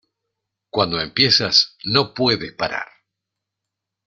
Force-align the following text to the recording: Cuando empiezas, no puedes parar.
Cuando 0.71 0.99
empiezas, 0.99 1.77
no 1.83 2.15
puedes 2.15 2.53
parar. 2.53 2.87